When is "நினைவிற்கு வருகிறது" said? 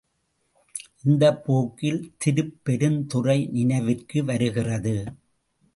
3.51-4.95